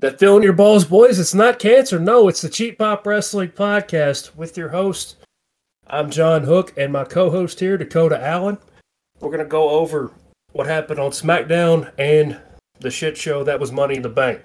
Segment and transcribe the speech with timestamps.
[0.00, 1.18] that fill in your balls, boys.
[1.18, 1.98] It's not cancer.
[1.98, 5.16] No, it's the Cheap Pop Wrestling Podcast with your host.
[5.88, 8.56] I'm John Hook and my co-host here, Dakota Allen.
[9.20, 10.12] We're gonna go over
[10.52, 12.40] what happened on SmackDown and
[12.80, 14.40] the shit show that was Money in the Bank.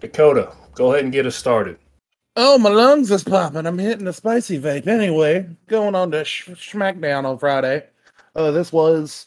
[0.00, 1.78] Dakota, go ahead and get us started.
[2.34, 3.66] Oh, my lungs is popping.
[3.66, 4.88] I'm hitting the spicy vape.
[4.88, 7.86] Anyway, going on to SmackDown on Friday.
[8.34, 9.26] Uh, this was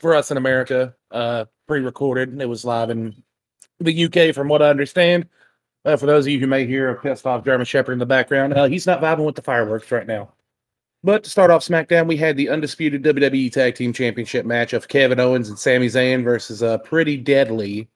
[0.00, 2.30] for us in America, uh, pre-recorded.
[2.30, 3.22] And it was live in
[3.84, 5.28] the UK, from what I understand.
[5.84, 8.06] Uh, for those of you who may hear a pissed off German Shepherd in the
[8.06, 10.32] background, uh, he's not vibing with the fireworks right now.
[11.02, 14.88] But to start off SmackDown, we had the undisputed WWE Tag Team Championship match of
[14.88, 17.88] Kevin Owens and Sami Zayn versus uh, Pretty Deadly.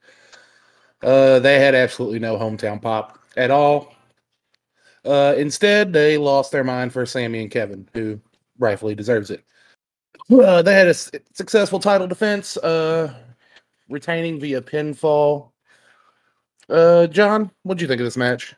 [1.03, 3.95] Uh, they had absolutely no hometown pop at all.
[5.07, 8.21] Uh, instead, they lost their mind for Sammy and Kevin, who
[8.59, 9.43] rightfully deserves it.
[10.31, 13.15] Uh, they had a s- successful title defense, uh,
[13.89, 15.53] retaining via pinfall.
[16.69, 18.55] Uh, John, what do you think of this match?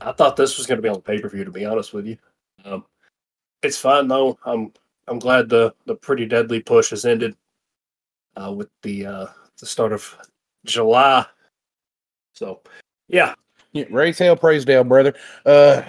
[0.00, 2.18] I thought this was gonna be on the pay-per-view, to be honest with you.
[2.64, 2.84] Um,
[3.62, 4.38] it's fine though.
[4.44, 4.72] I'm
[5.08, 7.36] I'm glad the the pretty deadly push has ended
[8.36, 9.26] uh, with the uh,
[9.58, 10.16] the start of
[10.64, 11.26] July.
[12.34, 12.60] So,
[13.08, 13.34] yeah,
[13.72, 15.14] Yeah, raise hell, praise Dale, brother.
[15.44, 15.82] Uh,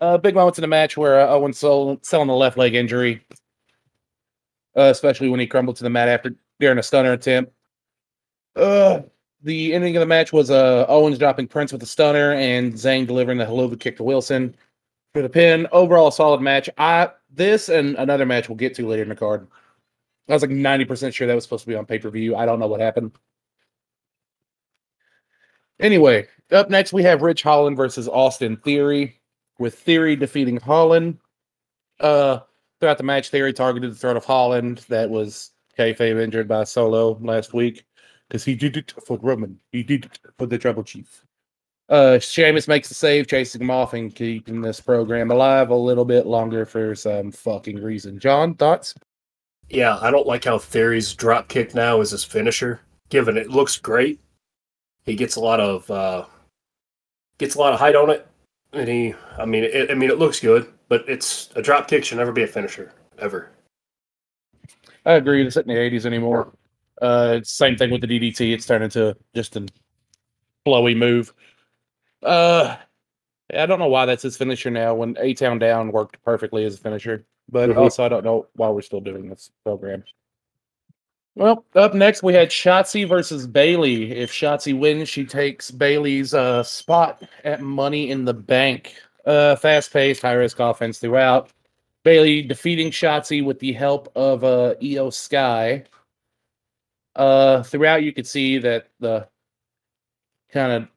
[0.00, 3.24] uh, big moments in the match where uh, Owens sold, selling the left leg injury,
[4.76, 7.52] uh, especially when he crumbled to the mat after during a stunner attempt.
[8.56, 9.02] Uh,
[9.44, 13.06] the ending of the match was uh, Owens dropping Prince with a stunner and Zayn
[13.06, 14.56] delivering the helluva kick to Wilson
[15.12, 15.68] for the pin.
[15.70, 16.70] Overall, a solid match.
[16.78, 19.46] I this and another match we'll get to later in the card.
[20.28, 22.34] I was like ninety percent sure that was supposed to be on pay per view.
[22.34, 23.12] I don't know what happened.
[25.78, 29.20] Anyway, up next we have Ridge Holland versus Austin Theory,
[29.58, 31.18] with Theory defeating Holland.
[32.00, 32.40] Uh,
[32.80, 34.86] throughout the match, Theory targeted the throat of Holland.
[34.88, 37.84] That was kayfabe injured by Solo last week
[38.28, 39.58] because he did it for Roman.
[39.72, 41.24] He did it for the Trouble Chief.
[41.88, 46.06] Uh, Sheamus makes the save, chasing him off and keeping this program alive a little
[46.06, 48.18] bit longer for some fucking reason.
[48.18, 48.94] John, thoughts?
[49.68, 49.98] yeah.
[50.00, 52.80] I don't like how Theory's drop kick now is his finisher.
[53.10, 54.18] Given it looks great,
[55.04, 56.24] he gets a lot of uh,
[57.38, 58.26] gets a lot of height on it,
[58.72, 59.14] and he.
[59.38, 62.32] I mean, it, I mean, it looks good, but it's a drop kick should never
[62.32, 63.50] be a finisher ever.
[65.04, 65.46] I agree.
[65.46, 66.50] It's not in the eighties anymore.
[67.02, 68.52] Uh, same thing with the DDT.
[68.52, 69.66] It's turned into just a
[70.66, 71.32] flowy move.
[72.22, 72.76] Uh,
[73.52, 74.94] I don't know why that's his finisher now.
[74.94, 77.76] When A Town Down worked perfectly as a finisher, but Mhm.
[77.76, 80.04] also I don't know why we're still doing this program.
[81.36, 84.12] Well, up next we had Shotzi versus Bayley.
[84.12, 88.94] If Shotzi wins, she takes Bayley's uh, spot at Money in the Bank.
[89.26, 91.50] Uh, fast paced, high risk offense throughout.
[92.04, 95.84] Bayley defeating Shotzi with the help of uh, Iyo Sky.
[97.16, 99.28] Uh, throughout, you could see that the
[100.50, 100.88] kind of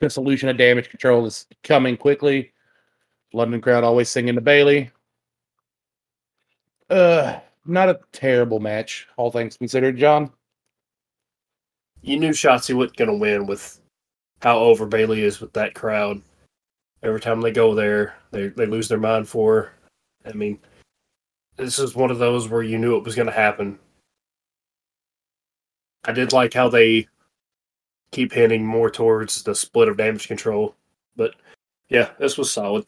[0.00, 2.52] dissolution of damage control is coming quickly.
[3.32, 4.90] London crowd always singing to Bayley.
[6.88, 9.96] Uh, not a terrible match, all things considered.
[9.96, 10.30] John,
[12.02, 13.80] You knew Shotzi wasn't gonna win with
[14.42, 16.22] how over Bayley is with that crowd.
[17.02, 19.54] Every time they go there, they they lose their mind for.
[19.54, 19.72] her.
[20.30, 20.58] I mean,
[21.56, 23.78] this is one of those where you knew it was gonna happen.
[26.06, 27.08] I did like how they
[28.12, 30.76] keep hinting more towards the split of damage control,
[31.16, 31.34] but
[31.88, 32.84] yeah, this was solid.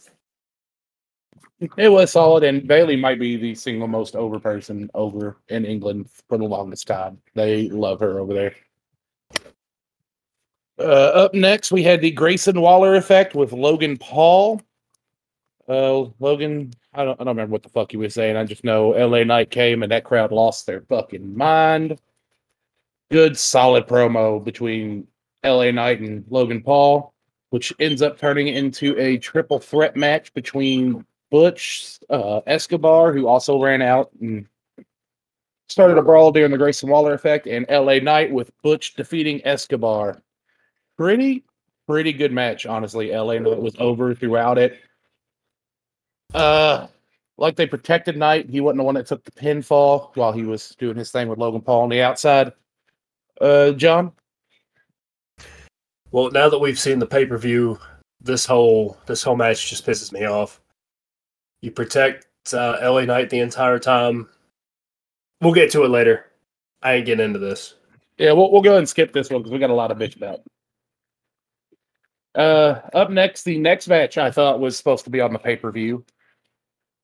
[1.76, 6.08] it was solid, and Bayley might be the single most over person over in England
[6.28, 7.20] for the longest time.
[7.34, 8.54] They love her over there.
[10.78, 14.62] Uh, up next, we had the Grayson Waller effect with Logan Paul.
[15.68, 18.36] Uh, Logan, I don't, I don't remember what the fuck he was saying.
[18.36, 21.98] I just know LA Knight came and that crowd lost their fucking mind.
[23.10, 25.06] Good, solid promo between
[25.44, 27.14] LA Knight and Logan Paul,
[27.50, 33.62] which ends up turning into a triple threat match between Butch uh, Escobar, who also
[33.62, 34.46] ran out and
[35.68, 40.22] started a brawl during the Grayson Waller effect, and LA Knight with Butch defeating Escobar.
[40.96, 41.44] Pretty,
[41.86, 43.10] pretty good match, honestly.
[43.14, 44.78] LA Knight was over throughout it.
[46.34, 46.88] Uh,
[47.38, 48.50] like they protected Knight.
[48.50, 51.38] He wasn't the one that took the pinfall while he was doing his thing with
[51.38, 52.52] Logan Paul on the outside.
[53.40, 54.12] Uh, John,
[56.10, 57.78] Well, now that we've seen the pay per view,
[58.20, 60.60] this whole this whole match just pisses me off.
[61.62, 64.28] You protect uh, LA Knight the entire time.
[65.40, 66.26] We'll get to it later.
[66.82, 67.74] I ain't getting into this.
[68.16, 69.98] Yeah, we'll, we'll go ahead and skip this one because we got a lot of
[69.98, 70.40] bitch about.
[72.34, 75.56] Uh, up next, the next match I thought was supposed to be on the pay
[75.56, 76.04] per view.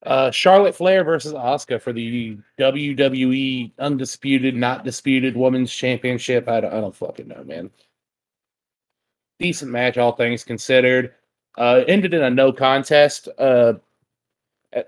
[0.05, 6.47] Uh, Charlotte Flair versus Asuka for the WWE Undisputed, Not Disputed Women's Championship.
[6.49, 7.71] I don't, I don't fucking know, man.
[9.39, 11.15] decent match, all things considered.
[11.57, 13.29] Uh, ended in a no contest.
[13.39, 13.75] Uh,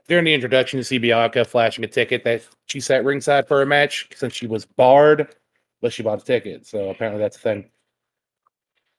[0.09, 3.67] during the introduction, you see Bianca flashing a ticket that she sat ringside for a
[3.67, 5.35] match since she was barred,
[5.81, 6.67] but she bought a ticket.
[6.67, 7.71] So apparently that's a thing.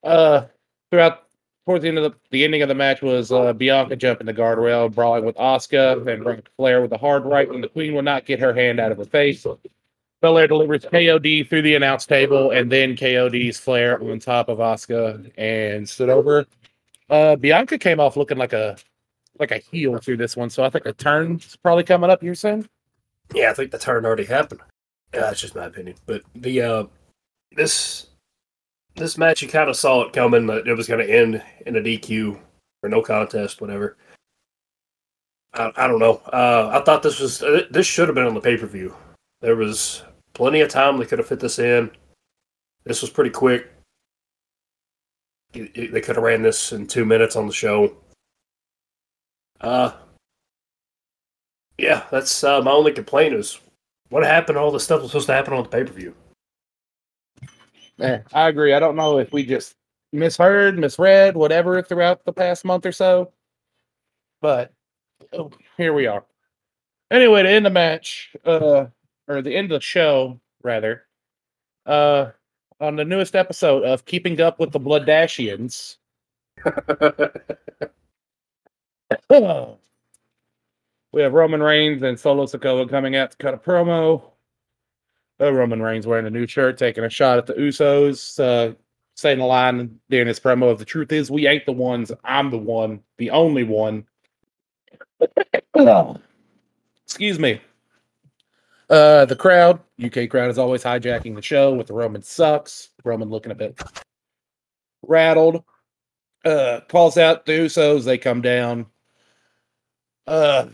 [0.04, 0.46] Uh,
[0.90, 1.27] throughout
[1.68, 4.34] towards the end of the, the ending of the match was uh, Bianca jumping the
[4.34, 8.06] guardrail, brawling with Asuka, and Ric Flair with a hard right when the Queen would
[8.06, 9.46] not get her hand out of her face.
[10.22, 15.30] Belair delivers KOD through the announce table, and then KOD's Flair on top of Asuka
[15.38, 16.46] and stood over.
[17.10, 18.78] Uh, Bianca came off looking like a
[19.38, 22.34] like a heel through this one, so I think a turn's probably coming up here
[22.34, 22.68] soon.
[23.36, 24.62] Yeah, I think the turn already happened.
[25.14, 25.98] Yeah, that's just my opinion.
[26.06, 26.84] But the uh
[27.52, 28.08] this
[28.98, 31.76] this match you kind of saw it coming that it was going to end in
[31.76, 32.40] a DQ
[32.84, 33.96] or no contest, whatever.
[35.54, 36.22] I, I don't know.
[36.34, 38.96] Uh, I thought this was uh, this should have been on the pay per view.
[39.42, 40.04] There was
[40.34, 41.92] plenty of time they could have fit this in.
[42.84, 43.72] This was pretty quick.
[45.54, 47.96] They could have ran this in two minutes on the show.
[49.62, 49.92] Uh,
[51.78, 53.60] yeah, that's uh, my only complaint is
[54.10, 54.58] what happened.
[54.58, 56.16] All the stuff was supposed to happen on the pay per view.
[57.98, 58.74] Yeah, I agree.
[58.74, 59.76] I don't know if we just
[60.14, 63.32] misheard, misread, whatever throughout the past month or so,
[64.42, 64.72] but
[65.34, 66.24] oh, here we are.
[67.10, 68.86] Anyway, to end the match, uh,
[69.28, 71.04] or the end of the show, rather,
[71.86, 72.32] uh,
[72.80, 75.98] on the newest episode of Keeping Up with the Bloodashians.
[81.14, 84.32] we have Roman Reigns and Solo Sikoa coming out to cut a promo.
[85.40, 88.74] Uh, Roman Reigns wearing a new shirt, taking a shot at the Usos, uh,
[89.16, 92.50] saying the line during his promo of the truth is we ain't the ones, I'm
[92.50, 94.06] the one, the only one.
[97.06, 97.62] Excuse me.
[98.90, 102.90] Uh, the crowd, UK crowd, is always hijacking the show with the Roman sucks.
[103.04, 103.80] Roman looking a bit
[105.02, 105.64] rattled.
[106.46, 108.06] Uh, calls out the Usos.
[108.06, 108.86] They come down.
[110.26, 110.68] Uh,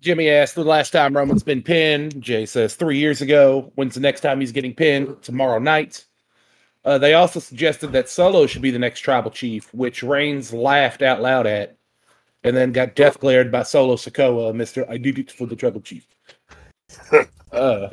[0.00, 2.20] Jimmy asked the last time Roman's been pinned.
[2.22, 3.72] Jey says three years ago.
[3.74, 5.22] When's the next time he's getting pinned?
[5.22, 6.04] Tomorrow night.
[6.84, 11.02] Uh, they also suggested that Solo should be the next tribal chief, which Reigns laughed
[11.02, 11.76] out loud at,
[12.44, 14.88] and then got death glared by Solo Sikoa, Mister.
[14.88, 16.06] I did it for the tribal chief.
[17.52, 17.88] uh,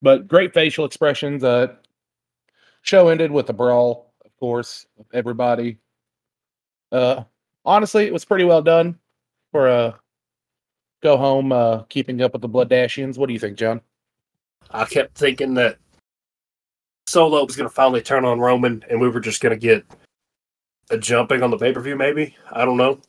[0.00, 1.44] but great facial expressions.
[1.44, 1.74] Uh,
[2.82, 4.86] show ended with a brawl, of course.
[5.12, 5.76] Everybody.
[6.90, 7.24] Uh,
[7.64, 8.98] honestly, it was pretty well done
[9.52, 10.00] for a
[11.02, 13.18] go home uh, keeping up with the Bloodashians.
[13.18, 13.80] What do you think, John?
[14.70, 15.78] I kept thinking that
[17.06, 19.84] Solo was going to finally turn on Roman, and we were just going to get
[20.90, 21.96] a jumping on the pay per view.
[21.96, 23.00] Maybe I don't know.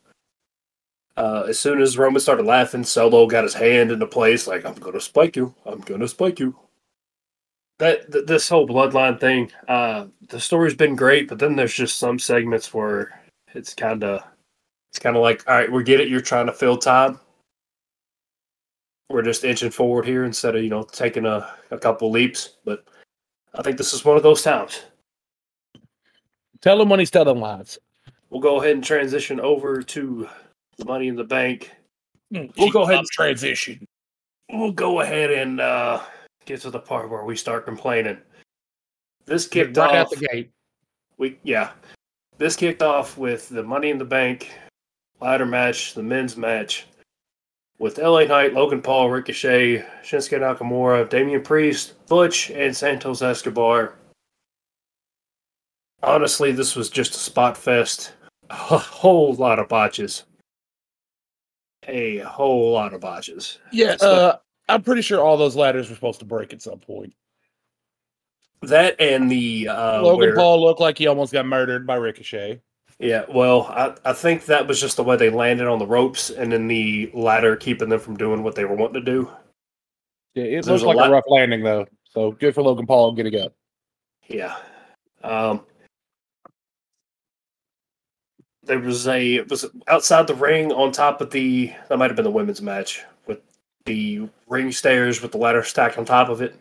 [1.18, 4.75] Uh, as soon as Roman started laughing, Solo got his hand into place, like "I'm
[4.75, 5.53] going to spike you.
[5.65, 6.57] I'm going to spike you."
[7.80, 11.97] That th- this whole bloodline thing, uh, the story's been great, but then there's just
[11.97, 13.21] some segments where
[13.53, 14.21] it's kind of,
[14.92, 16.09] it's kind of like, all right, we get it.
[16.09, 17.19] You're trying to fill time,
[19.09, 22.57] we're just inching forward here instead of you know taking a, a couple leaps.
[22.63, 22.85] But
[23.56, 24.83] I think this is one of those times.
[26.61, 27.79] Tell him when he's telling lies.
[28.29, 30.29] We'll go ahead and transition over to
[30.77, 31.71] the Money in the Bank.
[32.31, 33.88] We'll go ahead and transition.
[34.51, 36.01] We'll go ahead and uh,
[36.45, 38.17] get to the part where we start complaining.
[39.25, 40.51] This kicked right off out the gate.
[41.17, 41.71] We yeah,
[42.38, 44.51] this kicked off with the Money in the Bank
[45.21, 46.85] ladder match, the men's match
[47.80, 53.95] with LA Knight, Logan Paul, Ricochet, Shinsuke Nakamura, Damian Priest, Butch, and Santos Escobar.
[56.04, 58.14] Honestly, this was just a spot fest.
[58.50, 60.24] A whole lot of botches.
[61.88, 63.59] A whole lot of botches.
[63.71, 66.80] Yeah, So- uh, I'm pretty sure all those ladders were supposed to break at some
[66.80, 67.14] point.
[68.62, 72.62] That and the uh, Logan where- Paul looked like he almost got murdered by Ricochet.
[72.99, 76.29] Yeah, well, I, I think that was just the way they landed on the ropes,
[76.29, 79.31] and then the ladder keeping them from doing what they were wanting to do.
[80.35, 81.87] Yeah, it There's looks a like lot- a rough landing though.
[82.11, 83.53] So good for Logan Paul getting up.
[84.27, 84.56] Yeah.
[85.23, 85.65] Um,
[88.63, 92.15] there was a it was outside the ring on top of the that might have
[92.15, 93.39] been the women's match with
[93.85, 96.56] the ring stairs with the ladder stacked on top of it.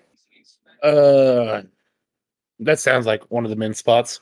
[0.83, 1.63] Uh,
[2.61, 4.21] that sounds like one of the men's spots.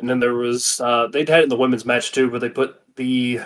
[0.00, 2.48] And then there was uh, they'd had it in the women's match too, where they
[2.48, 3.40] put the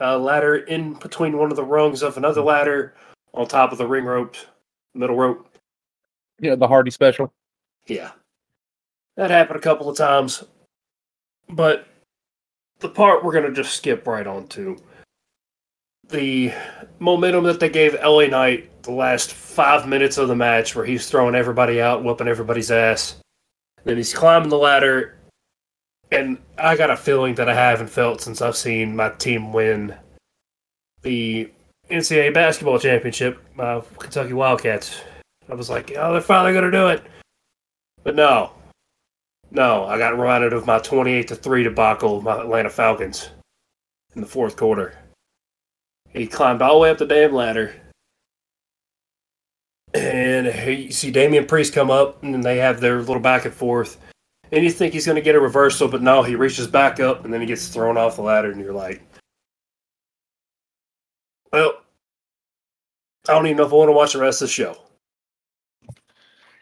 [0.00, 2.94] uh, ladder in between one of the rungs of another ladder
[3.34, 4.36] on top of the ring rope,
[4.94, 5.48] middle rope.
[6.40, 7.32] Yeah, the Hardy special.
[7.86, 8.10] Yeah.
[9.16, 10.44] That happened a couple of times.
[11.48, 11.86] But
[12.80, 14.76] the part we're going to just skip right on to
[16.08, 16.52] the
[16.98, 21.08] momentum that they gave LA Knight the last five minutes of the match, where he's
[21.08, 23.16] throwing everybody out, whooping everybody's ass.
[23.84, 25.18] Then he's climbing the ladder,
[26.12, 29.94] and I got a feeling that I haven't felt since I've seen my team win
[31.00, 31.50] the
[31.90, 35.00] NCAA basketball championship, uh, Kentucky Wildcats.
[35.48, 37.02] I was like, oh, they're finally going to do it.
[38.04, 38.52] But no.
[39.50, 43.30] No, I got reminded of my 28 to 3 debacle my Atlanta Falcons
[44.14, 44.96] in the fourth quarter.
[46.10, 47.74] He climbed all the way up the damn ladder.
[49.94, 53.98] And you see Damian Priest come up, and they have their little back and forth.
[54.52, 57.24] And you think he's going to get a reversal, but no, he reaches back up,
[57.24, 59.02] and then he gets thrown off the ladder, and you're like,
[61.52, 61.80] well,
[63.28, 64.76] I don't even know if I want to watch the rest of the show.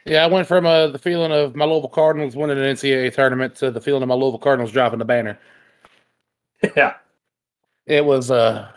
[0.07, 3.55] Yeah, I went from uh, the feeling of my Louisville Cardinals winning an NCAA tournament
[3.57, 5.39] to the feeling of my Louisville Cardinals dropping the banner.
[6.77, 6.97] Yeah.
[7.87, 8.71] It was uh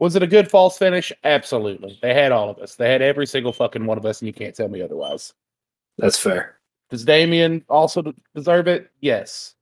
[0.00, 1.12] Was it a good false finish?
[1.22, 1.96] Absolutely.
[2.02, 2.74] They had all of us.
[2.74, 5.32] They had every single fucking one of us, and you can't tell me otherwise.
[6.00, 6.56] That's fair.
[6.88, 8.90] Does Damian also deserve it?
[9.00, 9.54] Yes.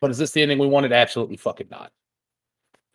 [0.00, 0.92] But is this the ending we wanted?
[0.92, 1.90] Absolutely fucking not.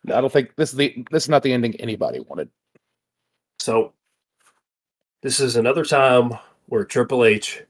[0.06, 2.48] I don't think this is the this is not the ending anybody wanted.
[3.58, 3.92] So
[5.22, 6.32] this is another time
[6.66, 7.62] where Triple H.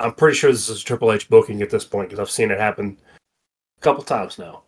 [0.00, 2.58] I'm pretty sure this is Triple H booking at this point because I've seen it
[2.58, 2.96] happen
[3.78, 4.62] a couple times now.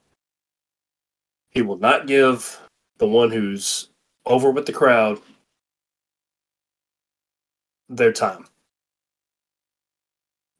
[1.50, 2.60] He will not give
[2.98, 3.88] the one who's
[4.26, 5.20] over with the crowd
[7.88, 8.46] their time.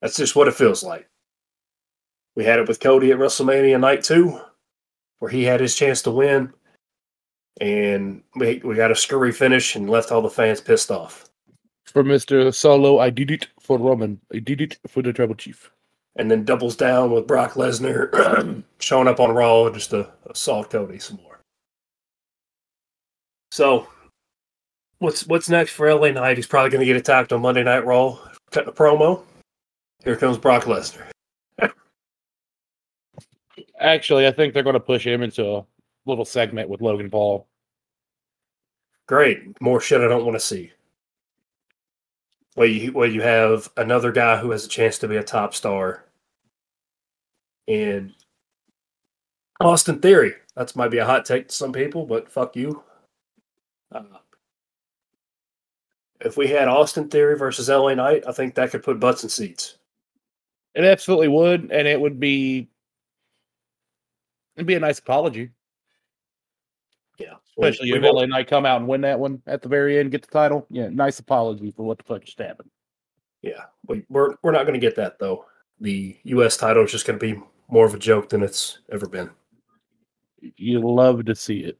[0.01, 1.09] That's just what it feels like.
[2.37, 4.41] We had it with Cody at WrestleMania Night 2,
[5.19, 6.53] where he had his chance to win,
[7.61, 11.29] and we, we got a scurry finish and left all the fans pissed off.
[11.85, 12.55] For Mr.
[12.55, 14.21] Solo, I did it for Roman.
[14.33, 15.71] I did it for the Tribal Chief.
[16.17, 20.99] And then doubles down with Brock Lesnar showing up on Raw just to assault Cody
[20.99, 21.41] some more.
[23.51, 23.89] So,
[24.99, 26.37] what's what's next for LA Knight?
[26.37, 28.19] He's probably going to get attacked on Monday Night Raw.
[28.51, 29.23] Cutting a promo.
[30.05, 31.07] Here comes Brock Lesnar.
[33.79, 35.67] Actually, I think they're going to push him into a
[36.07, 37.47] little segment with Logan Paul.
[39.07, 40.73] Great, more shit I don't want to see.
[42.55, 45.55] Where you where you have another guy who has a chance to be a top
[45.55, 46.05] star,
[47.69, 48.13] and
[49.61, 50.35] Austin Theory.
[50.57, 52.83] That's might be a hot take to some people, but fuck you.
[53.93, 54.03] Uh,
[56.21, 59.29] if we had Austin Theory versus LA Knight, I think that could put butts in
[59.29, 59.77] seats.
[60.75, 62.69] It absolutely would, and it would be
[64.57, 65.51] it'd be a nice apology.
[67.19, 69.69] Yeah, Especially we, if we LA Knight come out and win that one at the
[69.69, 70.67] very end, get the title.
[70.71, 72.71] Yeah, nice apology for what the fuck just happened.
[73.43, 75.45] Yeah, we, we're we're not going to get that though.
[75.81, 76.57] The U.S.
[76.57, 79.31] title is just going to be more of a joke than it's ever been.
[80.57, 81.79] You love to see it.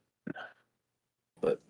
[1.39, 1.61] But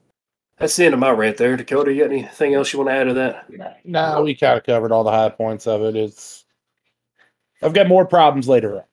[0.57, 1.57] that's the end of my rant there.
[1.57, 3.85] Dakota, you got anything else you want to add to that?
[3.85, 5.95] No, we kind of covered all the high points of it.
[5.95, 6.40] It's
[7.61, 8.83] I've got more problems later on.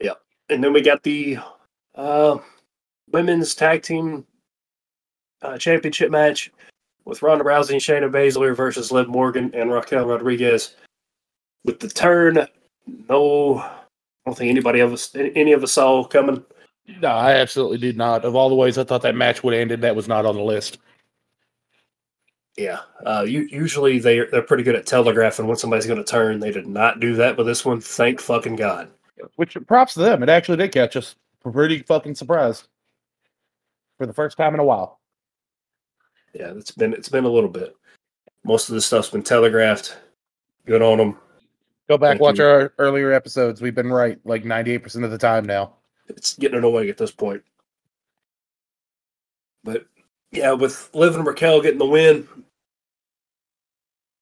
[0.00, 0.14] Yeah.
[0.48, 1.38] And then we got the
[1.94, 2.38] uh,
[3.10, 4.26] women's tag team
[5.42, 6.50] uh, championship match
[7.04, 10.74] with Ronda Rousey and Shayna Baszler versus Liv Morgan and Raquel Rodriguez.
[11.64, 12.46] With the turn,
[13.08, 13.80] no, I
[14.26, 16.44] don't think anybody of us, any of us saw coming.
[17.00, 18.24] No, I absolutely did not.
[18.24, 20.36] Of all the ways I thought that match would have ended, that was not on
[20.36, 20.78] the list.
[22.56, 26.38] Yeah, uh, you, usually they they're pretty good at telegraphing when somebody's going to turn.
[26.38, 27.80] They did not do that with this one.
[27.80, 28.90] Thank fucking god.
[29.36, 30.22] Which props to them.
[30.22, 31.16] It actually did catch us.
[31.42, 32.68] We're pretty fucking surprised.
[33.98, 35.00] For the first time in a while.
[36.32, 37.74] Yeah, it's been it's been a little bit.
[38.44, 39.96] Most of the stuff's been telegraphed.
[40.66, 41.16] Good on them.
[41.88, 42.44] Go back, Thank watch you.
[42.44, 43.60] our earlier episodes.
[43.60, 45.74] We've been right like 98% of the time now.
[46.08, 47.42] It's getting annoying at this point.
[49.64, 49.86] But
[50.30, 52.26] yeah, with Liv and Raquel getting the win,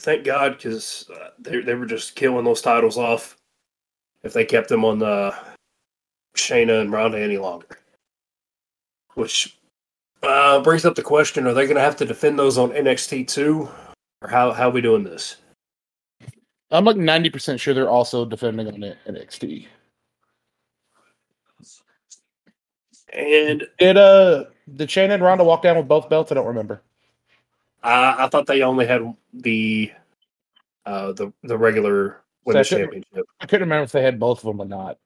[0.02, 3.36] thank God because uh, they they were just killing those titles off.
[4.22, 5.34] If they kept them on the
[6.36, 7.78] Shayna and Ronda any longer,
[9.14, 9.58] which
[10.22, 13.28] uh, brings up the question: Are they going to have to defend those on NXT
[13.28, 13.68] too,
[14.20, 15.36] or how how are we doing this?
[16.70, 19.66] I'm like 90% sure they're also defending on NXT.
[23.12, 24.44] And Did uh
[24.74, 26.32] did Shayna and Ronda walk down with both belts?
[26.32, 26.82] I don't remember.
[27.82, 29.92] I, I thought they only had the
[30.86, 33.26] uh, the the regular women's Second- championship.
[33.40, 34.98] I couldn't remember if they had both of them or not.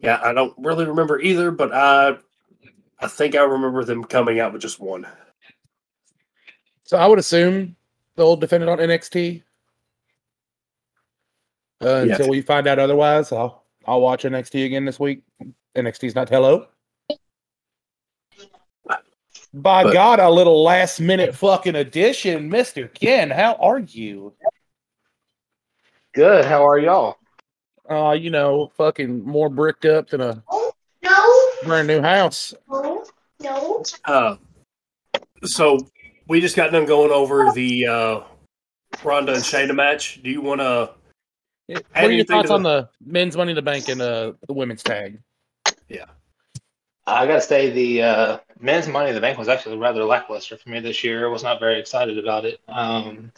[0.00, 2.16] Yeah, I don't really remember either, but I
[3.00, 5.06] I think I remember them coming out with just one.
[6.84, 7.76] So I would assume
[8.16, 9.42] they'll defend it on NXT.
[11.80, 12.12] Uh, Yeah.
[12.14, 15.22] Until we find out otherwise, I'll I'll watch NXT again this week.
[15.76, 16.66] NXT's not hello.
[19.54, 23.30] By But- God, a little last minute fucking addition, Mister Ken.
[23.30, 24.34] How are you?
[26.14, 26.44] Good.
[26.44, 27.16] How are y'all?
[27.88, 30.42] Uh, you know, fucking more bricked up than a
[31.02, 32.52] No, brand new house.
[32.68, 33.04] no,
[33.40, 33.82] no.
[34.04, 34.36] Uh,
[35.44, 35.78] so
[36.26, 38.20] we just got done going over the uh,
[39.02, 40.20] Ronda and Shayna match.
[40.22, 40.90] Do you want to?
[41.68, 44.82] What are your thoughts on the men's money in the bank and uh, the women's
[44.82, 45.20] tag?
[47.08, 50.68] I gotta say the uh, men's Money in the Bank was actually rather lackluster for
[50.68, 51.26] me this year.
[51.26, 52.60] I was not very excited about it.
[52.68, 53.32] Um,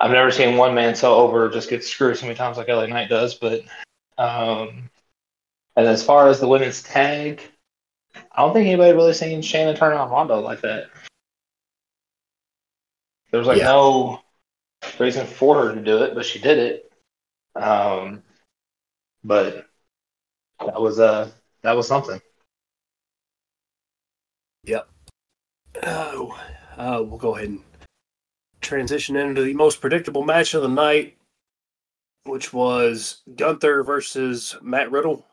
[0.00, 2.86] I've never seen one man so over just get screwed so many times like LA
[2.86, 3.34] Knight does.
[3.34, 3.62] But
[4.16, 4.88] um,
[5.76, 7.42] and as far as the women's tag,
[8.14, 10.88] I don't think anybody really seen Shannon turn on Ronda like that.
[13.30, 13.64] There was like Yeah.
[13.64, 14.22] no
[14.98, 16.92] reason for her to do it, but she did it.
[17.54, 18.22] Um,
[19.22, 19.66] but
[20.64, 21.30] that was uh
[21.62, 22.20] that was something.
[25.82, 26.38] Oh,
[26.76, 27.60] uh, we'll go ahead and
[28.60, 31.16] transition into the most predictable match of the night,
[32.24, 35.24] which was Gunther versus Matt Riddle.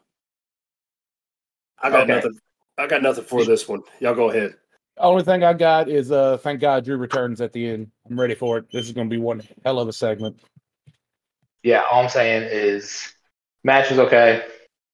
[1.81, 2.13] I got Okay.
[2.15, 2.39] nothing.
[2.77, 3.81] I got nothing for this one.
[3.99, 4.55] Y'all go ahead.
[4.99, 7.91] Only thing I got is uh, thank God Drew returns at the end.
[8.09, 8.65] I'm ready for it.
[8.71, 10.39] This is going to be one hell of a segment.
[11.63, 13.13] yeah, all I'm saying is
[13.63, 14.45] match was okay.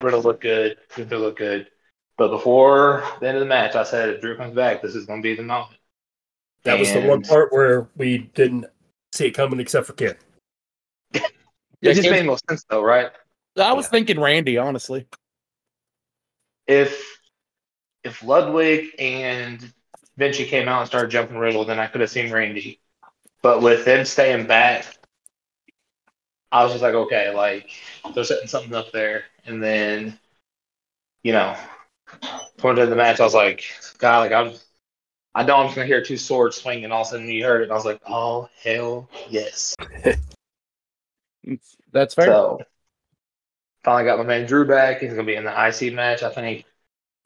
[0.01, 0.77] Riddle looked good.
[0.95, 1.67] Gunther looked good.
[2.17, 5.05] But before the end of the match, I said if Drew comes back, this is
[5.05, 5.77] going to be the moment.
[6.63, 8.65] That was the one part where we didn't
[9.12, 10.15] see it coming, except for Ken.
[11.13, 11.22] It
[11.82, 13.12] Yeah, just Ken- made no sense, though, right?
[13.58, 13.89] I was Yeah.
[13.89, 15.05] thinking Randy, honestly.
[16.67, 17.20] If
[18.03, 19.74] if Ludwig and
[20.17, 22.79] Vinci came out and started jumping Riddle, then I could have seen Randy.
[23.41, 24.86] But with them staying back,
[26.51, 27.72] I was just like, okay, like
[28.13, 29.25] they're setting something up there.
[29.46, 30.17] And then,
[31.24, 31.58] you know,
[32.63, 33.65] of the match, I was like,
[33.98, 34.53] God, like I'm,
[35.36, 37.43] I know I'm just gonna hear two swords swing, And all of a sudden, you
[37.43, 39.75] heard it, and I was like, oh hell yes.
[41.91, 42.25] That's fair.
[42.25, 42.60] So
[43.84, 45.00] finally got my man Drew back.
[45.00, 46.24] He's gonna be in the IC match.
[46.24, 46.66] I think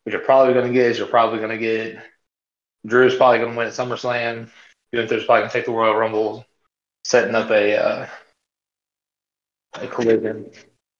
[0.03, 1.97] what you're probably gonna get is you're probably gonna get
[2.85, 4.49] Drew's probably gonna win at SummerSlam.
[4.93, 6.45] Gunther's probably gonna take the Royal Rumble,
[7.03, 8.07] setting up a uh,
[9.73, 10.49] a collision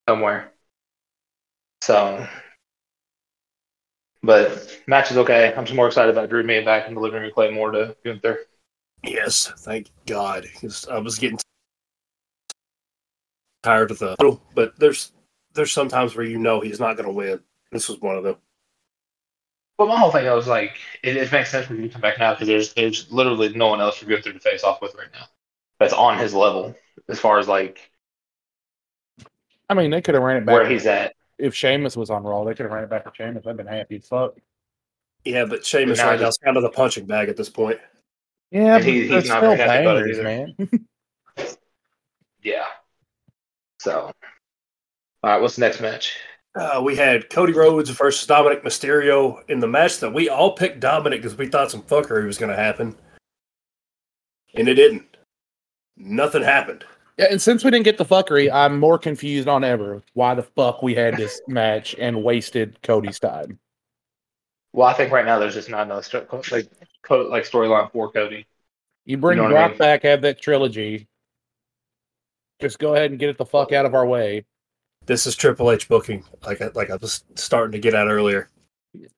[0.08, 0.52] somewhere.
[1.80, 2.26] So,
[4.28, 5.54] but match is okay.
[5.56, 8.40] I'm just more excited about Drew being back and delivering Claymore to Gunther.
[9.02, 10.46] Yes, thank God.
[10.60, 11.38] 'cause I was getting
[13.62, 14.16] tired of the.
[14.54, 15.12] But there's
[15.54, 17.40] there's some times where you know he's not going to win.
[17.72, 18.36] This was one of them.
[19.78, 22.02] But my whole thing, I was like, it, it makes sense for you to come
[22.02, 24.94] back now because there's there's literally no one else for Gunther to face off with
[24.94, 25.24] right now
[25.80, 26.74] that's on his level
[27.08, 27.90] as far as like
[29.70, 30.52] I mean, they could have ran it back.
[30.52, 31.14] where he's at.
[31.38, 33.46] If Sheamus was on Raw, they could have ran it back to Sheamus.
[33.46, 34.34] I've been happy as fuck.
[35.24, 37.78] Yeah, but Sheamus right now just- is kind of the punching bag at this point.
[38.50, 40.22] Yeah, And he- he's they're not still very happy about it either.
[40.22, 40.56] man.
[42.42, 42.66] Yeah.
[43.80, 44.12] So, all
[45.30, 46.16] right, what's the next match?
[46.54, 50.80] Uh, we had Cody Rhodes versus Dominic Mysterio in the match that we all picked
[50.80, 52.96] Dominic because we thought some fuckery was going to happen,
[54.54, 55.16] and it didn't.
[55.96, 56.84] Nothing happened.
[57.18, 60.44] Yeah, and since we didn't get the fuckery, I'm more confused on ever why the
[60.44, 63.58] fuck we had this match and wasted Cody's time.
[64.72, 66.68] Well, I think right now there's just not enough sto- like
[67.02, 68.46] co- like storyline for Cody.
[69.04, 69.78] You bring You know what I Brock mean?
[69.78, 71.08] back, have that trilogy.
[72.60, 74.44] Just go ahead and get it the fuck out of our way.
[75.06, 78.50] This is Triple H booking, like I, like I was starting to get at earlier.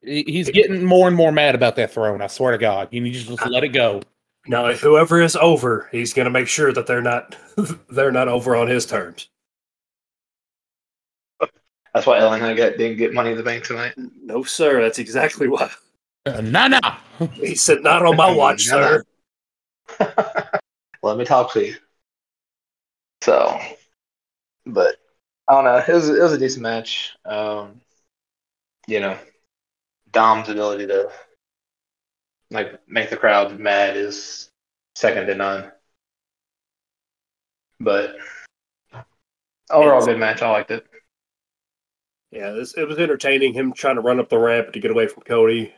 [0.02, 2.22] He's getting more and more mad about that throne.
[2.22, 4.00] I swear to God, you need to just let it go.
[4.46, 7.36] Now, whoever is over, he's going to make sure that they're not
[7.90, 9.28] they're not over on his terms.
[11.94, 13.94] That's why LA Knight didn't get Money in the Bank tonight.
[13.96, 14.80] No, sir.
[14.80, 15.70] That's exactly why
[16.26, 16.96] Uh, nah, nah.
[17.34, 17.82] he said.
[17.82, 19.02] Not on my watch, No, no.
[19.98, 20.60] sir.
[21.02, 21.76] Let me talk to you.
[23.22, 23.58] So,
[24.66, 24.96] but
[25.48, 25.76] I don't know.
[25.86, 27.16] It was it was a decent match.
[27.24, 27.80] Um,
[28.86, 29.18] you know,
[30.12, 31.10] Dom's ability to
[32.50, 34.50] like make the crowd mad is
[34.94, 35.70] second to none.
[37.78, 38.16] But
[39.70, 40.42] overall, good match.
[40.42, 40.86] I liked it.
[42.30, 43.54] Yeah, this, it was entertaining.
[43.54, 45.72] Him trying to run up the ramp to get away from Cody,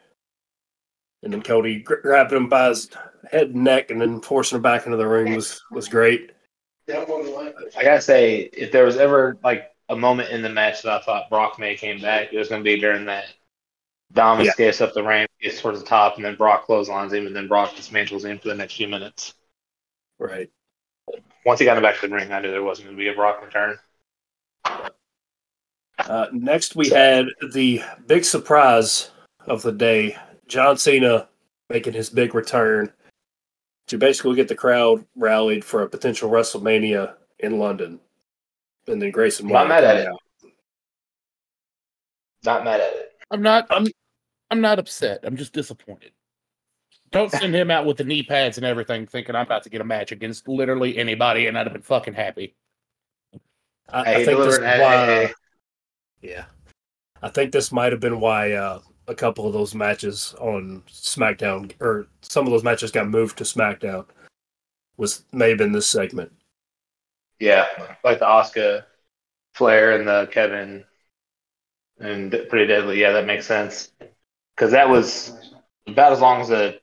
[1.23, 2.91] and then Cody gr- grabbing him by his
[3.31, 6.33] head and neck, and then forcing him back into the ring was was great.
[6.91, 11.05] I gotta say, if there was ever like a moment in the match that I
[11.05, 13.27] thought Brock May came back, it was gonna be during that
[14.13, 14.51] Dom Yeah.
[14.51, 17.49] escapes up the ramp, gets towards the top, and then Brock clotheslines him, and then
[17.49, 19.35] Brock dismantles him for the next few minutes.
[20.19, 20.51] Right.
[21.45, 23.15] Once he got him back to the ring, I knew there wasn't gonna be a
[23.15, 23.77] Brock return.
[25.99, 29.11] Uh, next, we had the big surprise
[29.47, 30.17] of the day:
[30.49, 31.29] John Cena
[31.69, 32.93] making his big return
[33.89, 38.01] to basically get the crowd rallied for a potential WrestleMania in London.
[38.87, 40.09] and then Grayson Not mad at coming it.
[40.09, 40.21] out.
[42.45, 43.13] Not mad at it.
[43.31, 43.67] I'm not.
[43.71, 43.87] I'm.
[44.53, 45.21] I'm not upset.
[45.23, 46.13] I'm just disappointed.
[47.11, 49.81] Don't send him out with the knee pads and everything, thinking I'm about to get
[49.81, 52.55] a match against literally anybody, and I'd have been fucking happy.
[53.89, 55.07] I, I think this is hey, why.
[55.07, 55.33] hey, hey.
[56.21, 56.45] Yeah,
[57.23, 61.73] I think this might have been why uh, a couple of those matches on SmackDown,
[61.81, 64.05] or some of those matches got moved to SmackDown,
[64.99, 66.31] was may have been this segment.
[67.41, 67.65] Yeah,
[68.05, 68.85] like the Asuka,
[69.55, 70.85] Flair, and the Kevin,
[71.99, 73.01] and pretty deadly.
[73.01, 73.93] Yeah, that makes sense.
[74.55, 75.55] Because that was
[75.87, 76.79] about as long as a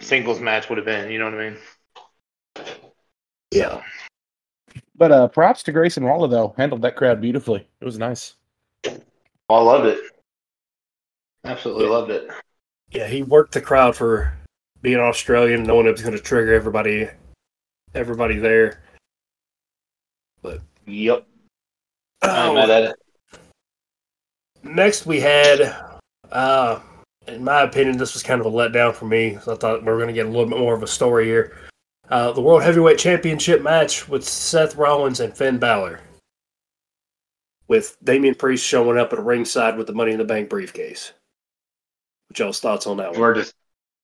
[0.00, 1.10] singles match would have been.
[1.10, 1.58] You know what I mean?
[3.50, 3.82] Yeah.
[4.96, 6.54] But uh, props to Grayson Waller though.
[6.56, 7.66] Handled that crowd beautifully.
[7.80, 8.34] It was nice.
[8.84, 9.98] I loved it.
[11.44, 12.30] Absolutely loved it.
[12.90, 14.32] Yeah, he worked the crowd for
[14.80, 17.08] being Australian, knowing it was going to trigger everybody,
[17.94, 18.82] everybody there.
[20.42, 21.26] But yep.
[22.22, 22.96] Oh, I'm mad at it.
[24.62, 25.74] Next, we had,
[26.32, 26.80] uh,
[27.26, 29.38] in my opinion, this was kind of a letdown for me.
[29.42, 31.26] So I thought we were going to get a little bit more of a story
[31.26, 31.56] here.
[32.08, 36.00] Uh, the World Heavyweight Championship match with Seth Rollins and Finn Balor,
[37.68, 41.12] with Damian Priest showing up at a ringside with the Money in the Bank briefcase.
[42.28, 43.20] What y'all's thoughts on that one?
[43.20, 43.54] We're just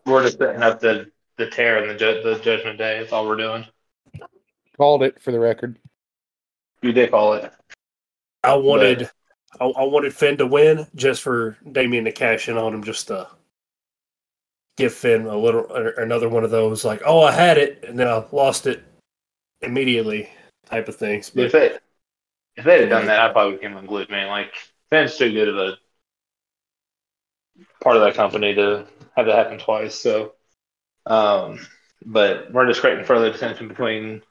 [0.07, 2.99] we're just setting up the the tear and the ju- the Judgment Day.
[2.99, 3.67] That's all we're doing.
[4.77, 5.79] Called it for the record.
[6.83, 7.53] You did call it.
[8.45, 9.11] I wanted,
[9.61, 13.09] I, I wanted Finn to win just for Damian to cash in on him, just
[13.09, 13.29] to
[14.77, 18.09] give Finn a little another one of those like, oh, I had it and then
[18.09, 18.83] I lost it
[19.61, 20.31] immediately
[20.67, 21.31] type of things.
[21.31, 21.79] But, If they
[22.57, 24.29] if they had done that, I probably would have unglued, man.
[24.29, 24.53] Like
[24.91, 25.79] Finn's too good of a
[27.83, 29.95] part of that company to have that happen twice.
[29.95, 30.35] So,
[31.07, 31.59] um,
[32.05, 34.23] but we're just creating further tension between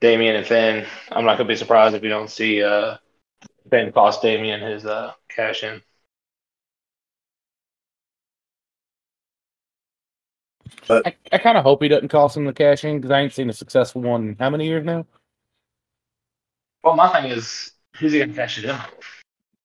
[0.00, 0.86] Damian and Finn.
[1.12, 2.96] I'm not gonna be surprised if you don't see uh,
[3.70, 5.80] Finn cost Damian his uh, cash in.
[10.88, 13.32] I, I kind of hope he doesn't cost him the cash in because I ain't
[13.32, 15.06] seen a successful one in how many years now?
[16.82, 18.76] Well, my thing is, who's he gonna cash it in?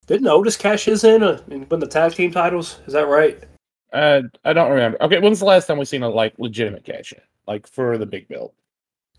[0.07, 2.79] didn't Otis cash his in uh, and win the tag team titles?
[2.85, 3.43] Is that right?
[3.91, 5.01] Uh, I don't remember.
[5.01, 8.05] Okay, when's the last time we seen a like legitimate cash in, like for the
[8.05, 8.53] big bill?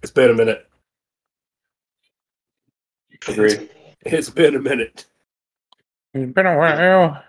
[0.03, 0.68] It's been a minute.
[3.27, 3.70] Agreed.
[4.07, 5.05] It's been a minute.
[6.14, 7.23] It's been a while.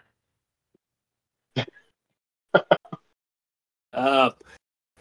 [3.94, 4.30] Uh,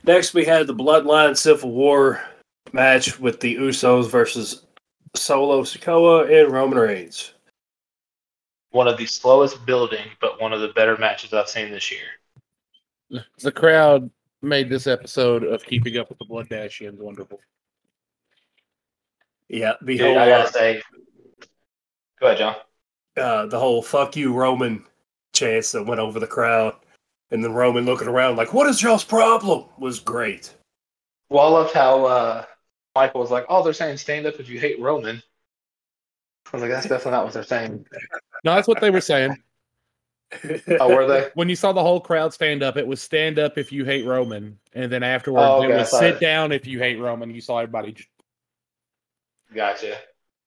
[0.05, 2.23] next, we had the Bloodline Civil War
[2.73, 4.65] match with the Usos versus
[5.15, 7.35] Solo Sikoa and Roman Reigns.
[8.71, 13.21] One of the slowest building, but one of the better matches I've seen this year.
[13.41, 14.11] The crowd
[14.41, 17.41] made this episode of Keeping Up with the Blood Dashians wonderful.
[19.51, 20.83] Yeah, the Dude, I gotta say,
[22.21, 22.57] go ahead, John.
[23.17, 24.85] uh, the whole "fuck you, Roman"
[25.33, 26.75] chants that went over the crowd,
[27.31, 30.55] and then Roman looking around like, "What is y'all's problem?" was great.
[31.29, 32.45] Well, I loved how uh,
[32.95, 35.23] Michael was like, "Oh, they're saying stand up if you hate Roman."
[36.47, 37.85] I was like, "That's definitely not what they're saying."
[38.45, 39.37] No, that's what they were saying.
[40.81, 41.31] Oh, were they?
[41.35, 44.05] When you saw the whole crowd stand up, it was stand up if you hate
[44.07, 46.21] Roman, and then afterwards Oh, it okay, I was sit it.
[46.21, 47.31] down if you hate Roman.
[47.35, 47.97] You saw everybody.
[49.55, 49.97] Gotcha.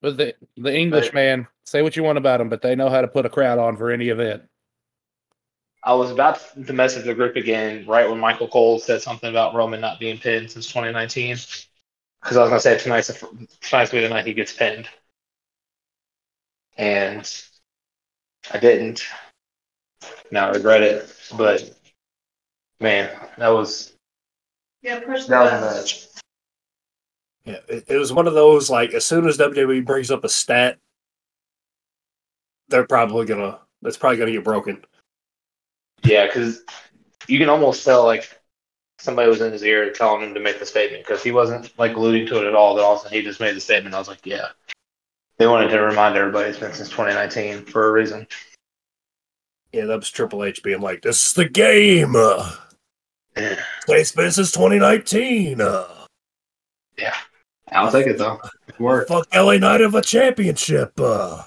[0.01, 1.13] But the the English Right.
[1.13, 3.59] man, say what you want about them, but they know how to put a crowd
[3.59, 4.43] on for any event.
[5.83, 9.55] I was about to message the group again right when Michael Cole said something about
[9.55, 11.37] Roman not being pinned since 2019.
[12.21, 13.27] Because I was gonna say tonight's the, fir-
[13.61, 14.89] tonight's gonna be the night he gets pinned,
[16.77, 17.43] and
[18.53, 19.05] I didn't.
[20.31, 21.73] Now I regret it, but
[22.79, 23.93] man, that was
[24.81, 26.08] Yeah, push the that was a match.
[27.45, 30.29] Yeah, it, it was one of those like as soon as WWE brings up a
[30.29, 30.77] stat,
[32.67, 34.83] they're probably gonna that's probably gonna get broken.
[36.03, 36.63] Yeah, because
[37.27, 38.29] you can almost tell like
[38.99, 41.95] somebody was in his ear telling him to make the statement because he wasn't like
[41.95, 42.75] alluding to it at all.
[42.75, 43.95] Then all of a sudden he just made the statement.
[43.95, 44.49] I was like, yeah,
[45.37, 48.27] they wanted to remind everybody it's been since 2019 for a reason.
[49.71, 52.51] Yeah, that was Triple H being like, "This is the game." Uh,
[53.37, 53.61] Yeah.
[53.87, 55.61] it's been since 2019.
[55.61, 55.87] Uh,
[57.71, 58.39] I'll take it though.
[58.79, 59.07] Work.
[59.07, 60.93] fuck LA Knight of a championship.
[60.99, 61.43] Uh.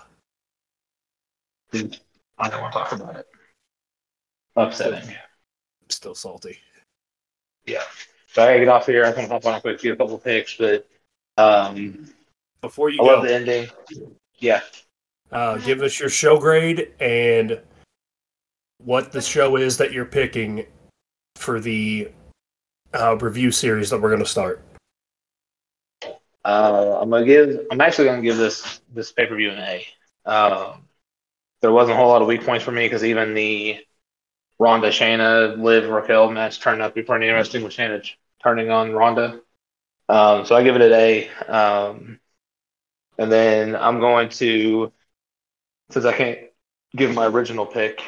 [1.72, 3.26] I don't want to talk about it.
[4.56, 5.08] Upsetting.
[5.08, 6.58] I'm still salty.
[7.66, 7.82] Yeah.
[8.28, 9.04] So I get off here.
[9.04, 10.87] I'm gonna hop on quick, get a couple picks, but
[11.37, 12.11] um,
[12.61, 13.68] Before you I love go, the ending.
[14.38, 14.61] Yeah,
[15.30, 17.61] uh, give us your show grade and
[18.78, 20.66] what the show is that you're picking
[21.37, 22.11] for the
[22.92, 24.62] uh, review series that we're going to start.
[26.44, 27.66] Uh, I'm gonna give.
[27.70, 29.87] I'm actually gonna give this this pay per view an A.
[30.24, 30.88] Um,
[31.61, 33.78] there wasn't a whole lot of weak points for me because even the
[34.59, 38.05] Ronda Shayna Liv Raquel match turned out to be pretty interesting with Shayna
[38.42, 39.40] turning on Ronda.
[40.09, 41.28] Um, so I give it an A.
[41.48, 42.20] Um,
[43.18, 44.92] and then I'm going to,
[45.90, 46.38] since I can't
[46.96, 48.02] give my original pick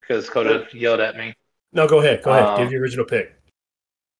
[0.00, 1.34] because Coda yelled at me.
[1.72, 2.22] No, go ahead.
[2.22, 2.44] Go ahead.
[2.44, 3.34] Um, Give your original pick.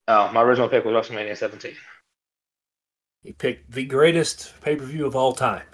[0.07, 1.73] Oh, my original pick was WrestleMania 17.
[3.27, 5.65] He picked the greatest pay per view of all time.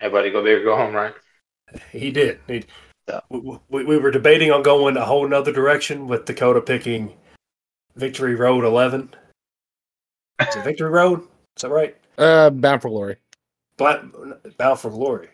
[0.00, 1.14] Everybody go big or go home, right?
[1.92, 2.40] He did.
[2.48, 2.64] He,
[3.08, 3.20] Yeah.
[3.30, 7.14] we, we, we were debating on going a whole nother direction with Dakota picking
[7.94, 9.14] Victory Road 11.
[10.40, 11.20] Is it Victory Road?
[11.56, 11.96] Is that right?
[12.18, 13.18] Uh, Bound for Glory.
[13.76, 14.00] Black,
[14.56, 15.28] Bound for Glory.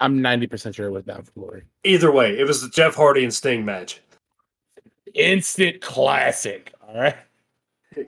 [0.00, 1.64] I'm 90% sure it was Bound for Glory.
[1.84, 4.00] Either way, it was the Jeff Hardy and Sting match.
[5.14, 6.72] Instant classic.
[6.80, 7.16] All right.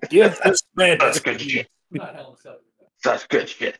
[0.08, 1.42] Give this man That's good
[1.94, 2.60] shit.
[3.02, 3.78] Such good shit.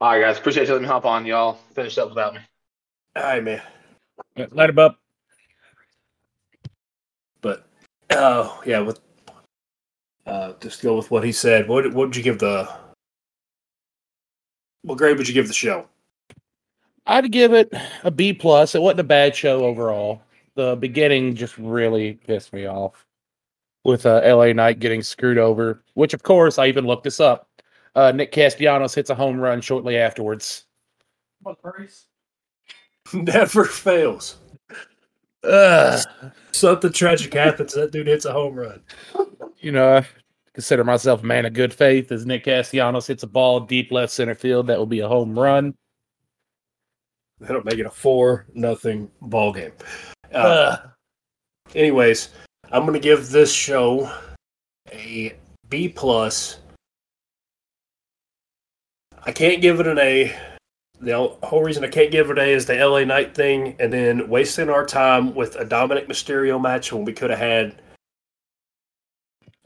[0.00, 0.38] All right, guys.
[0.38, 1.26] Appreciate you letting me hop on.
[1.26, 2.40] Y'all finished up without me.
[3.16, 3.62] All right, man.
[4.50, 4.98] Light him up.
[7.40, 7.66] But
[8.10, 9.00] oh yeah, with
[10.26, 11.68] uh, just go with what he said.
[11.68, 12.68] What what would you give the?
[14.82, 15.86] What grade would you give the show?
[17.06, 18.74] I'd give it a B plus.
[18.74, 20.22] It wasn't a bad show overall.
[20.54, 23.04] The beginning just really pissed me off
[23.84, 27.48] with uh, LA Knight getting screwed over, which of course I even looked this up.
[27.94, 30.64] Uh, Nick Castellanos hits a home run shortly afterwards.
[31.42, 31.58] What?
[33.12, 34.38] Never fails.
[35.44, 36.04] Ugh.
[36.52, 37.74] Something tragic happens.
[37.74, 38.80] That dude hits a home run.
[39.58, 40.06] You know, I
[40.54, 44.12] consider myself a man of good faith as Nick Castellanos hits a ball deep left
[44.12, 44.66] center field.
[44.66, 45.74] That will be a home run.
[47.40, 49.72] That'll make it a four nothing ball game.
[50.32, 50.80] Uh, Ugh.
[51.74, 52.30] anyways,
[52.74, 54.10] I'm gonna give this show
[54.90, 55.32] a
[55.68, 56.58] B plus.
[59.22, 60.36] I can't give it an A.
[61.00, 63.92] The whole reason I can't give it an A is the LA Knight thing, and
[63.92, 67.80] then wasting our time with a Dominic Mysterio match when we could have had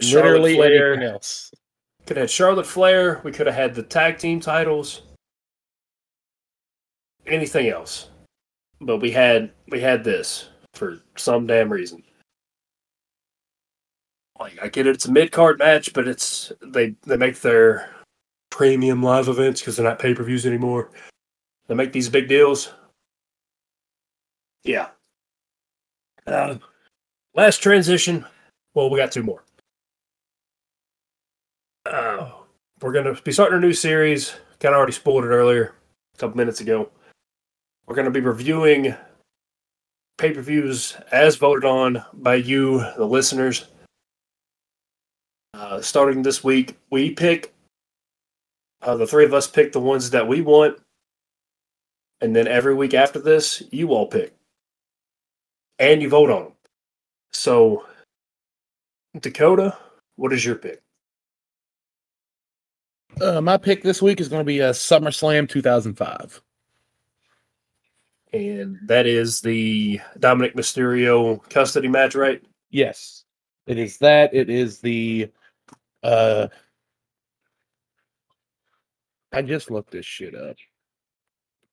[0.02, 0.92] Charlotte Literally Flair.
[0.92, 1.50] anything else.
[2.04, 3.22] Could have had Charlotte Flair.
[3.24, 5.00] We could have had the tag team titles.
[7.26, 8.10] Anything else,
[8.82, 12.02] but we had we had this for some damn reason.
[14.38, 17.90] Like I get it, it's a mid card match, but it's they they make their
[18.50, 20.90] premium live events because they're not pay per views anymore.
[21.66, 22.72] They make these big deals.
[24.64, 24.88] Yeah.
[26.26, 26.56] Uh,
[27.34, 28.24] last transition.
[28.74, 29.44] Well, we got two more.
[31.86, 32.30] Uh,
[32.80, 34.34] we're going to be starting a new series.
[34.60, 35.74] Kind of already spoiled it earlier,
[36.14, 36.90] a couple minutes ago.
[37.86, 38.94] We're going to be reviewing
[40.18, 43.66] pay per views as voted on by you, the listeners.
[45.58, 47.52] Uh, starting this week, we pick,
[48.82, 50.78] uh, the three of us pick the ones that we want.
[52.20, 54.36] And then every week after this, you all pick.
[55.80, 56.52] And you vote on them.
[57.32, 57.84] So,
[59.18, 59.76] Dakota,
[60.14, 60.80] what is your pick?
[63.20, 66.40] Uh, my pick this week is going to be a SummerSlam 2005.
[68.32, 72.40] and that is the Dominic Mysterio custody match, right?
[72.70, 73.24] Yes,
[73.66, 74.32] it is that.
[74.32, 75.32] It is the.
[76.02, 76.48] Uh,
[79.32, 80.56] I just looked this shit up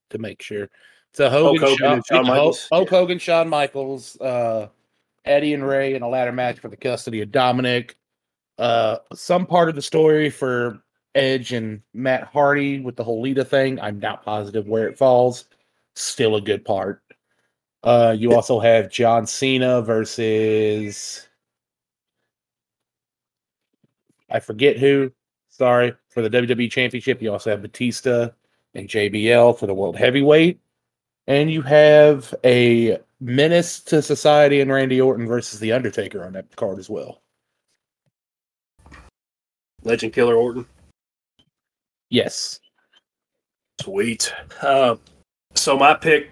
[0.10, 0.70] to make sure.
[1.12, 2.68] It's a Hogan, Hogan Shawn, Hulk- Michaels.
[2.72, 4.68] Hulk Hogan, Shawn Michaels, uh,
[5.24, 7.96] Eddie and Rey in a ladder match for the custody of Dominic.
[8.58, 10.82] Uh, some part of the story for
[11.16, 13.80] Edge and Matt Hardy with the whole Lita thing.
[13.80, 15.46] I'm not positive where it falls.
[15.96, 17.02] Still a good part.
[17.84, 21.28] Uh, you also have John Cena versus
[24.36, 25.12] I forget who.
[25.48, 27.22] Sorry for the WWE Championship.
[27.22, 28.30] You also have Batista
[28.74, 30.60] and JBL for the World Heavyweight,
[31.28, 36.54] and you have a menace to society and Randy Orton versus the Undertaker on that
[36.58, 37.22] card as well.
[39.84, 40.66] Legend Killer Orton.
[42.10, 42.60] Yes.
[43.80, 44.34] Sweet.
[44.62, 44.98] Uh,
[45.54, 46.32] so my pick,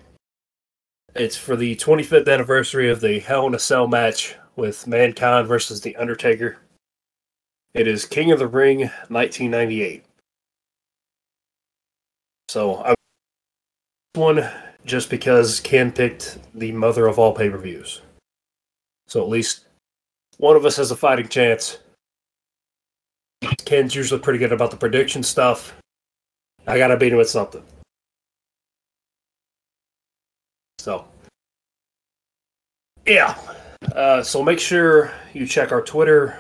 [1.16, 5.80] it's for the 25th anniversary of the Hell in a Cell match with Mankind versus
[5.80, 6.58] the Undertaker.
[7.74, 10.04] It is King of the Ring, 1998.
[12.48, 12.94] So I
[14.14, 14.48] one
[14.86, 18.02] just because Ken picked the mother of all pay per views.
[19.08, 19.66] So at least
[20.38, 21.80] one of us has a fighting chance.
[23.66, 25.76] Ken's usually pretty good about the prediction stuff.
[26.68, 27.64] I gotta beat him at something.
[30.78, 31.06] So,
[33.08, 33.36] yeah.
[33.96, 36.40] Uh, so make sure you check our Twitter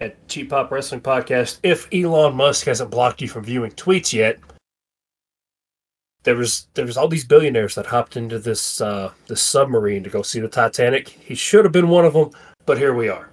[0.00, 1.58] at Cheap Pop Wrestling Podcast.
[1.62, 4.38] If Elon Musk hasn't blocked you from viewing tweets yet,
[6.22, 10.10] there was there was all these billionaires that hopped into this uh, this submarine to
[10.10, 11.08] go see the Titanic.
[11.08, 12.30] He should have been one of them,
[12.66, 13.30] but here we are.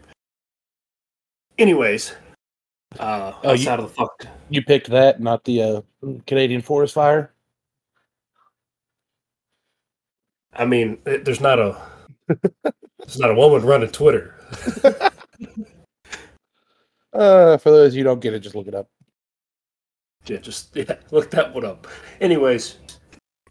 [1.58, 2.14] Anyways,
[3.00, 5.82] uh, Oh, you- of the fuck, You picked that, not the uh,
[6.28, 7.34] Canadian forest fire.
[10.54, 11.78] I mean, it, there's not a
[13.00, 14.34] there's not a woman running Twitter.
[17.18, 18.88] Uh, for those you don't get it, just look it up.
[20.28, 21.88] Yeah, just yeah, look that one up.
[22.22, 22.78] Anyways,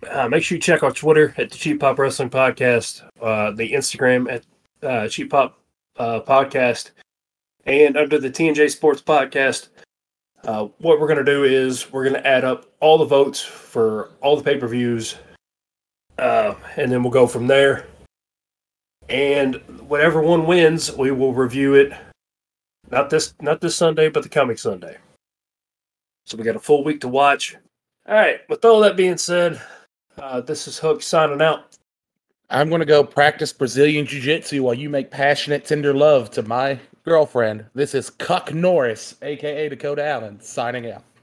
[0.09, 3.73] uh, make sure you check out Twitter at the Cheap Pop Wrestling Podcast, uh, the
[3.73, 4.47] Instagram at
[4.89, 5.59] uh, Cheap Pop
[5.97, 6.93] uh, Podcast,
[7.65, 9.69] and under the TNJ Sports Podcast.
[10.45, 13.41] Uh, what we're going to do is we're going to add up all the votes
[13.41, 15.17] for all the pay per views,
[16.19, 17.89] uh, and then we'll go from there.
[19.09, 19.57] And
[19.89, 21.93] whatever one wins, we will review it.
[22.91, 24.99] Not this, not this Sunday, but the coming Sunday.
[26.25, 27.57] So we got a full week to watch.
[28.09, 28.41] All right.
[28.49, 29.61] With all that being said,
[30.19, 31.77] uh, this is Hook signing out.
[32.49, 36.43] I'm going to go practice Brazilian Jiu Jitsu while you make passionate, tender love to
[36.43, 37.65] my girlfriend.
[37.75, 41.03] This is Cuck Norris, aka Dakota Allen, signing out.